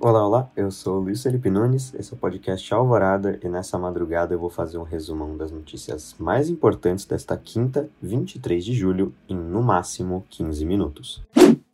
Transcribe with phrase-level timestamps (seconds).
[0.00, 4.32] Olá, olá, eu sou Luiz Felipe Nunes, esse é o podcast Alvorada e nessa madrugada
[4.32, 9.36] eu vou fazer um resumão das notícias mais importantes desta quinta, 23 de julho, em
[9.36, 11.22] no máximo 15 minutos.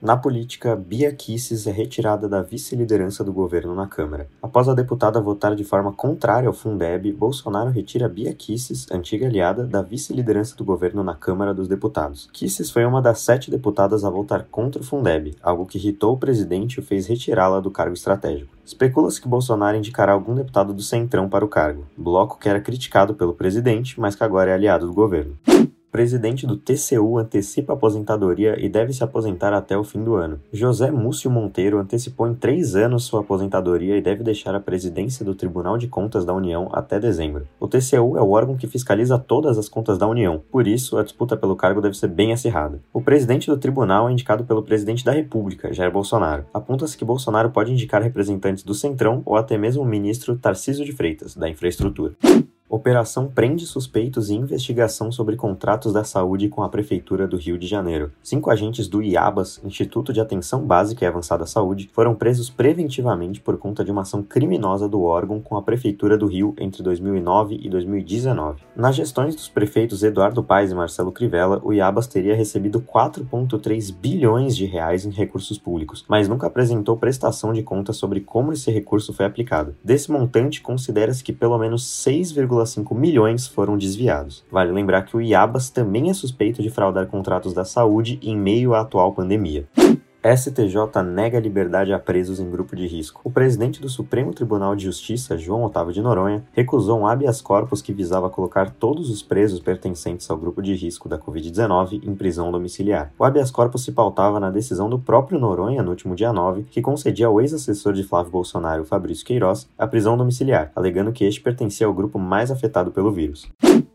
[0.00, 4.30] Na política, Bia Kicis é retirada da vice-liderança do governo na Câmara.
[4.40, 9.66] Após a deputada votar de forma contrária ao Fundeb, Bolsonaro retira Bia Kicis, antiga aliada,
[9.66, 12.30] da vice-liderança do governo na Câmara dos Deputados.
[12.32, 16.18] Kicis foi uma das sete deputadas a votar contra o Fundeb, algo que irritou o
[16.18, 18.56] presidente e o fez retirá-la do cargo estratégico.
[18.64, 23.14] Especula-se que Bolsonaro indicará algum deputado do Centrão para o cargo, bloco que era criticado
[23.14, 25.36] pelo presidente, mas que agora é aliado do governo
[25.90, 30.40] presidente do TCU antecipa a aposentadoria e deve se aposentar até o fim do ano.
[30.52, 35.34] José Múcio Monteiro antecipou em três anos sua aposentadoria e deve deixar a presidência do
[35.34, 37.46] Tribunal de Contas da União até dezembro.
[37.58, 41.02] O TCU é o órgão que fiscaliza todas as contas da União, por isso a
[41.02, 42.80] disputa pelo cargo deve ser bem acirrada.
[42.92, 46.44] O presidente do tribunal é indicado pelo presidente da República, Jair Bolsonaro.
[46.54, 50.92] Aponta-se que Bolsonaro pode indicar representantes do Centrão ou até mesmo o ministro Tarcísio de
[50.92, 52.14] Freitas, da Infraestrutura.
[52.72, 57.66] Operação prende suspeitos e investigação sobre contratos da saúde com a Prefeitura do Rio de
[57.66, 58.12] Janeiro.
[58.22, 63.40] Cinco agentes do IABAS, Instituto de Atenção Básica e Avançada à Saúde, foram presos preventivamente
[63.40, 67.58] por conta de uma ação criminosa do órgão com a Prefeitura do Rio entre 2009
[67.60, 68.62] e 2019.
[68.76, 74.56] Nas gestões dos prefeitos Eduardo Paes e Marcelo Crivella, o IABAS teria recebido 4,3 bilhões
[74.56, 79.12] de reais em recursos públicos, mas nunca apresentou prestação de contas sobre como esse recurso
[79.12, 79.74] foi aplicado.
[79.82, 82.30] Desse montante, considera-se que pelo menos 6,
[82.64, 84.44] 1,5 milhões foram desviados.
[84.50, 88.74] Vale lembrar que o IABAS também é suspeito de fraudar contratos da saúde em meio
[88.74, 89.66] à atual pandemia.
[90.22, 93.22] STJ nega liberdade a presos em grupo de risco.
[93.24, 97.80] O presidente do Supremo Tribunal de Justiça, João Otávio de Noronha, recusou um habeas corpus
[97.80, 102.52] que visava colocar todos os presos pertencentes ao grupo de risco da Covid-19 em prisão
[102.52, 103.10] domiciliar.
[103.18, 106.82] O habeas corpus se pautava na decisão do próprio Noronha no último dia 9, que
[106.82, 111.86] concedia ao ex-assessor de Flávio Bolsonaro, Fabrício Queiroz, a prisão domiciliar, alegando que este pertencia
[111.86, 113.48] ao grupo mais afetado pelo vírus.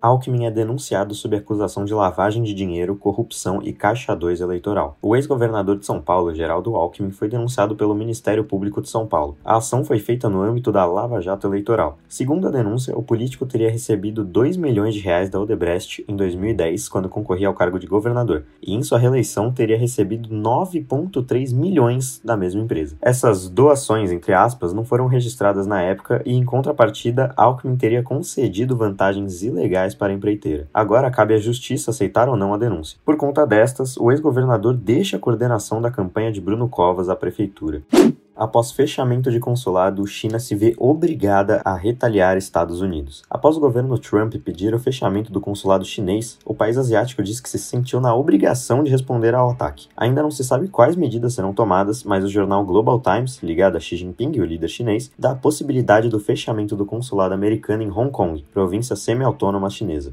[0.00, 4.96] Alckmin é denunciado sob acusação de lavagem de dinheiro, corrupção e caixa 2 eleitoral.
[5.00, 9.36] O ex-governador de São Paulo, Geraldo Alckmin, foi denunciado pelo Ministério Público de São Paulo.
[9.44, 11.98] A ação foi feita no âmbito da Lava Jato Eleitoral.
[12.08, 16.88] Segundo a denúncia, o político teria recebido 2 milhões de reais da Odebrecht em 2010,
[16.88, 22.36] quando concorria ao cargo de governador, e em sua reeleição teria recebido 9,3 milhões da
[22.36, 22.96] mesma empresa.
[23.00, 28.76] Essas doações, entre aspas, não foram registradas na época e, em contrapartida, Alckmin teria concedido
[28.76, 30.68] vantagens ilegais para a empreiteira.
[30.72, 32.98] Agora cabe à justiça aceitar ou não a denúncia.
[33.04, 37.82] Por conta destas, o ex-governador deixa a coordenação da campanha de Bruno Covas à prefeitura.
[38.36, 43.22] Após fechamento de consulado, China se vê obrigada a retaliar Estados Unidos.
[43.30, 47.48] Após o governo Trump pedir o fechamento do consulado chinês, o país asiático diz que
[47.48, 49.88] se sentiu na obrigação de responder ao ataque.
[49.96, 53.80] Ainda não se sabe quais medidas serão tomadas, mas o jornal Global Times, ligado a
[53.80, 58.10] Xi Jinping, o líder chinês, dá a possibilidade do fechamento do consulado americano em Hong
[58.10, 60.12] Kong, província semi-autônoma chinesa.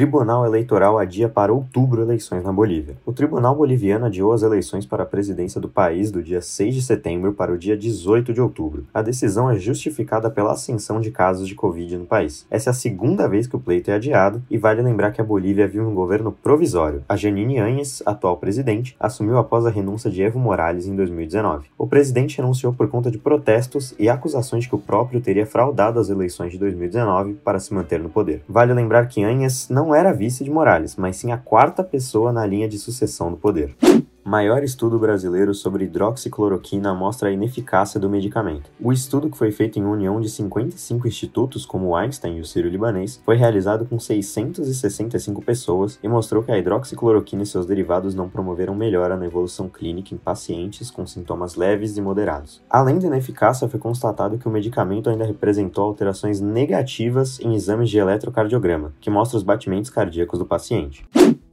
[0.00, 2.96] Tribunal Eleitoral adia para outubro eleições na Bolívia.
[3.04, 6.80] O Tribunal Boliviano adiou as eleições para a presidência do país do dia 6 de
[6.80, 8.86] setembro para o dia 18 de outubro.
[8.94, 12.46] A decisão é justificada pela ascensão de casos de Covid no país.
[12.50, 15.24] Essa é a segunda vez que o pleito é adiado e vale lembrar que a
[15.24, 17.04] Bolívia viu um governo provisório.
[17.06, 21.66] A Janine Áñez, atual presidente, assumiu após a renúncia de Evo Morales em 2019.
[21.76, 26.00] O presidente renunciou por conta de protestos e acusações de que o próprio teria fraudado
[26.00, 28.42] as eleições de 2019 para se manter no poder.
[28.48, 32.32] Vale lembrar que Áñez não não era vice de Morales, mas sim a quarta pessoa
[32.32, 33.74] na linha de sucessão do poder.
[34.30, 38.70] Maior estudo brasileiro sobre hidroxicloroquina mostra a ineficácia do medicamento.
[38.80, 42.44] O estudo, que foi feito em união de 55 institutos, como o Einstein e o
[42.44, 48.28] Sírio-Libanês, foi realizado com 665 pessoas e mostrou que a hidroxicloroquina e seus derivados não
[48.28, 52.62] promoveram melhora na evolução clínica em pacientes com sintomas leves e moderados.
[52.70, 57.98] Além da ineficácia, foi constatado que o medicamento ainda representou alterações negativas em exames de
[57.98, 61.04] eletrocardiograma, que mostra os batimentos cardíacos do paciente.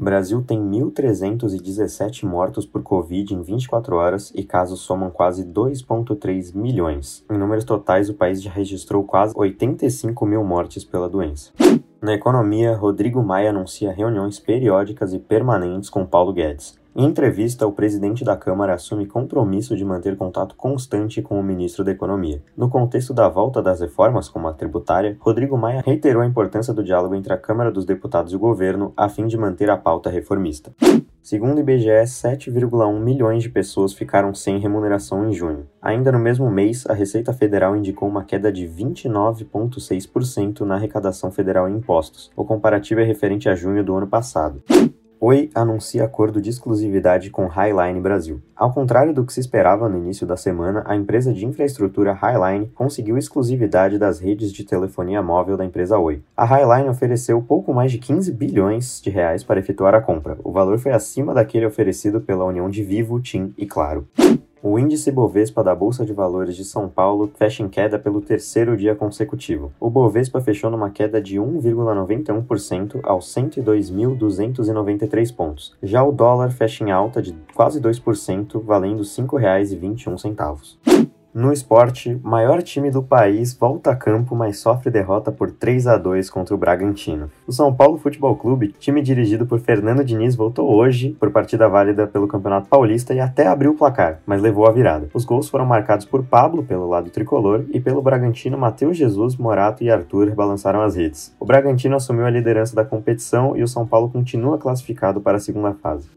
[0.00, 7.22] Brasil tem 1.317 mortos por Covid em 24 horas e casos somam quase 2,3 milhões.
[7.30, 11.52] Em números totais, o país já registrou quase 85 mil mortes pela doença.
[12.00, 16.79] Na economia, Rodrigo Maia anuncia reuniões periódicas e permanentes com Paulo Guedes.
[16.94, 21.84] Em entrevista, o presidente da Câmara assume compromisso de manter contato constante com o ministro
[21.84, 22.42] da Economia.
[22.56, 26.82] No contexto da volta das reformas, como a tributária, Rodrigo Maia reiterou a importância do
[26.82, 30.10] diálogo entre a Câmara dos Deputados e o governo a fim de manter a pauta
[30.10, 30.74] reformista.
[31.22, 35.68] Segundo o IBGE, 7,1 milhões de pessoas ficaram sem remuneração em junho.
[35.80, 41.68] Ainda no mesmo mês, a Receita Federal indicou uma queda de 29,6% na arrecadação federal
[41.68, 42.32] em impostos.
[42.34, 44.60] O comparativo é referente a junho do ano passado.
[45.22, 48.40] Oi anuncia acordo de exclusividade com Highline Brasil.
[48.56, 52.72] Ao contrário do que se esperava no início da semana, a empresa de infraestrutura Highline
[52.74, 56.22] conseguiu exclusividade das redes de telefonia móvel da empresa Oi.
[56.34, 60.38] A Highline ofereceu pouco mais de 15 bilhões de reais para efetuar a compra.
[60.42, 64.08] O valor foi acima daquele oferecido pela união de Vivo, TIM e Claro.
[64.62, 68.76] O índice Bovespa da Bolsa de Valores de São Paulo fecha em queda pelo terceiro
[68.76, 69.72] dia consecutivo.
[69.80, 75.74] O Bovespa fechou numa queda de 1,91% aos 102.293 pontos.
[75.82, 81.08] Já o dólar fecha em alta de quase 2%, valendo R$ 5,21.
[81.32, 85.96] No esporte, maior time do país volta a campo, mas sofre derrota por 3 a
[85.96, 87.30] 2 contra o Bragantino.
[87.46, 92.04] O São Paulo Futebol Clube, time dirigido por Fernando Diniz, voltou hoje por partida válida
[92.08, 95.08] pelo Campeonato Paulista e até abriu o placar, mas levou a virada.
[95.14, 99.84] Os gols foram marcados por Pablo pelo lado tricolor e pelo Bragantino Matheus Jesus, Morato
[99.84, 101.32] e Arthur balançaram as redes.
[101.38, 105.40] O Bragantino assumiu a liderança da competição e o São Paulo continua classificado para a
[105.40, 106.10] segunda fase.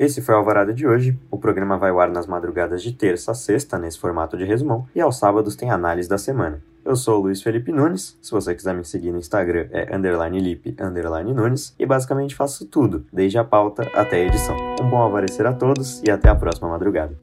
[0.00, 1.14] Esse foi o Alvorada de hoje.
[1.30, 4.86] O programa vai ao ar nas madrugadas de terça a sexta, nesse formato de resumão,
[4.94, 6.62] e aos sábados tem análise da semana.
[6.82, 10.58] Eu sou o Luiz Felipe Nunes, se você quiser me seguir no Instagram é underline
[10.80, 14.56] underline Nunes, e basicamente faço tudo, desde a pauta até a edição.
[14.80, 17.14] Um bom alvorecer a todos e até a próxima madrugada.